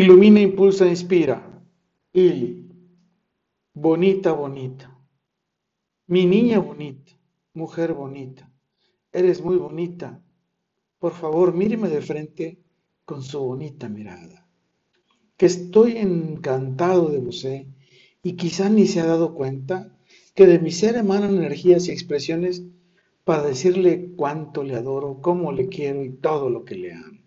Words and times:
Ilumina, 0.00 0.40
impulsa, 0.42 0.86
inspira. 0.86 1.36
Ili. 2.12 2.68
Bonita, 3.72 4.32
bonita. 4.32 4.94
Mi 6.06 6.26
niña 6.26 6.58
bonita, 6.58 7.12
mujer 7.54 7.94
bonita. 7.94 8.52
Eres 9.10 9.40
muy 9.40 9.56
bonita. 9.56 10.22
Por 10.98 11.12
favor, 11.12 11.54
míreme 11.54 11.88
de 11.88 12.02
frente 12.02 12.58
con 13.06 13.22
su 13.22 13.40
bonita 13.40 13.88
mirada. 13.88 14.46
Que 15.38 15.46
estoy 15.46 15.96
encantado 15.96 17.08
de 17.08 17.18
usted 17.18 17.66
y 18.22 18.36
quizá 18.36 18.68
ni 18.68 18.86
se 18.86 19.00
ha 19.00 19.06
dado 19.06 19.34
cuenta 19.34 19.96
que 20.34 20.46
de 20.46 20.58
mi 20.58 20.72
ser 20.72 20.96
emanan 20.96 21.36
energías 21.36 21.88
y 21.88 21.92
expresiones 21.92 22.64
para 23.24 23.44
decirle 23.44 24.12
cuánto 24.14 24.62
le 24.62 24.74
adoro, 24.76 25.22
cómo 25.22 25.52
le 25.52 25.68
quiero 25.68 26.04
y 26.04 26.10
todo 26.10 26.50
lo 26.50 26.66
que 26.66 26.74
le 26.74 26.92
amo. 26.92 27.25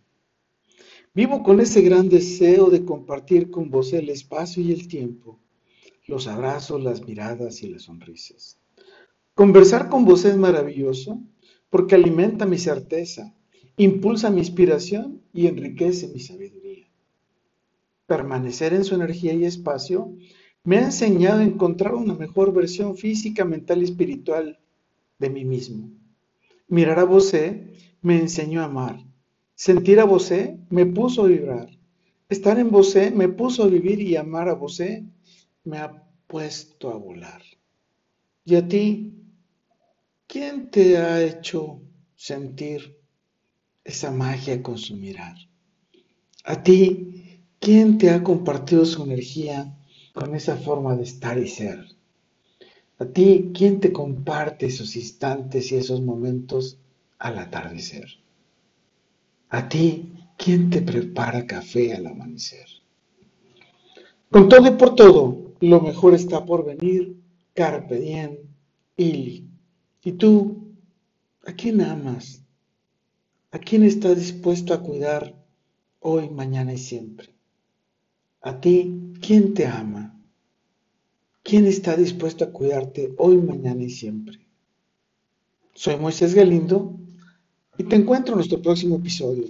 Vivo 1.15 1.41
con 1.41 1.59
ese 1.59 1.81
gran 1.81 2.07
deseo 2.07 2.69
de 2.69 2.85
compartir 2.85 3.49
con 3.49 3.71
vos 3.71 3.93
el 3.93 4.09
espacio 4.09 4.61
y 4.61 4.71
el 4.71 4.87
tiempo, 4.87 5.39
los 6.05 6.27
abrazos, 6.27 6.83
las 6.83 7.03
miradas 7.05 7.63
y 7.63 7.69
las 7.69 7.83
sonrisas. 7.83 8.59
Conversar 9.33 9.89
con 9.89 10.05
vos 10.05 10.23
es 10.25 10.37
maravilloso 10.37 11.19
porque 11.71 11.95
alimenta 11.95 12.45
mi 12.45 12.59
certeza, 12.59 13.33
impulsa 13.75 14.29
mi 14.29 14.39
inspiración 14.39 15.21
y 15.33 15.47
enriquece 15.47 16.09
mi 16.09 16.19
sabiduría. 16.19 16.87
Permanecer 18.05 18.73
en 18.73 18.83
su 18.83 18.93
energía 18.93 19.33
y 19.33 19.45
espacio 19.45 20.15
me 20.63 20.77
ha 20.77 20.85
enseñado 20.85 21.39
a 21.39 21.45
encontrar 21.45 21.95
una 21.95 22.13
mejor 22.13 22.53
versión 22.53 22.95
física, 22.95 23.45
mental 23.45 23.81
y 23.81 23.85
espiritual 23.85 24.59
de 25.17 25.29
mí 25.31 25.43
mismo. 25.43 25.89
Mirar 26.67 26.99
a 26.99 27.03
vos 27.03 27.33
me 28.01 28.19
enseñó 28.19 28.61
a 28.61 28.65
amar 28.65 29.08
Sentir 29.65 29.99
a 29.99 30.05
Bosé 30.05 30.57
me 30.69 30.85
puso 30.85 31.25
a 31.25 31.27
vibrar. 31.27 31.67
Estar 32.29 32.57
en 32.59 32.71
Bosé 32.71 33.11
me 33.11 33.27
puso 33.27 33.63
a 33.63 33.67
vivir 33.67 33.99
y 33.99 34.15
amar 34.15 34.47
a 34.47 34.53
Bosé 34.53 35.03
me 35.65 35.79
ha 35.79 36.01
puesto 36.27 36.89
a 36.89 36.95
volar. 36.95 37.41
¿Y 38.45 38.55
a 38.55 38.65
ti? 38.65 39.13
¿Quién 40.27 40.71
te 40.71 40.97
ha 40.97 41.21
hecho 41.21 41.81
sentir 42.15 42.95
esa 43.83 44.11
magia 44.11 44.63
con 44.63 44.77
su 44.77 44.95
mirar? 44.95 45.35
¿A 46.45 46.63
ti? 46.63 47.41
¿Quién 47.59 47.97
te 47.97 48.11
ha 48.11 48.23
compartido 48.23 48.85
su 48.85 49.03
energía 49.03 49.77
con 50.13 50.35
esa 50.35 50.55
forma 50.55 50.95
de 50.95 51.03
estar 51.03 51.37
y 51.37 51.49
ser? 51.49 51.83
¿A 52.97 53.05
ti? 53.05 53.51
¿Quién 53.53 53.81
te 53.81 53.91
comparte 53.91 54.67
esos 54.67 54.95
instantes 54.95 55.69
y 55.73 55.75
esos 55.75 55.99
momentos 55.99 56.77
al 57.17 57.39
atardecer? 57.39 58.07
A 59.49 59.67
ti, 59.67 60.13
¿quién 60.37 60.69
te 60.69 60.81
prepara 60.81 61.47
café 61.47 61.93
al 61.95 62.05
amanecer? 62.05 62.67
Con 64.29 64.47
todo 64.47 64.67
y 64.67 64.77
por 64.77 64.93
todo, 64.93 65.53
lo 65.59 65.81
mejor 65.81 66.13
está 66.13 66.45
por 66.45 66.63
venir. 66.65 67.17
Carpe 67.55 67.99
diem, 67.99 68.37
Ili. 68.95 69.49
¿Y 70.03 70.11
tú? 70.13 70.75
¿A 71.47 71.53
quién 71.53 71.81
amas? 71.81 72.43
¿A 73.51 73.57
quién 73.57 73.83
estás 73.83 74.15
dispuesto 74.17 74.73
a 74.73 74.83
cuidar 74.83 75.33
hoy, 75.99 76.29
mañana 76.29 76.73
y 76.73 76.77
siempre? 76.77 77.29
A 78.41 78.61
ti, 78.61 79.13
¿quién 79.19 79.55
te 79.55 79.65
ama? 79.65 80.15
¿Quién 81.41 81.65
está 81.65 81.95
dispuesto 81.97 82.43
a 82.43 82.51
cuidarte 82.51 83.15
hoy, 83.17 83.37
mañana 83.37 83.81
y 83.81 83.89
siempre? 83.89 84.39
Soy 85.73 85.97
Moisés 85.97 86.35
Galindo 86.35 86.99
y 87.79 87.85
te 87.85 87.95
encuentro 87.95 88.33
en 88.33 88.39
nuestro 88.39 88.61
próximo 88.61 88.97
episodio. 88.97 89.45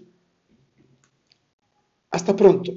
Hasta 2.11 2.35
pronto. 2.35 2.71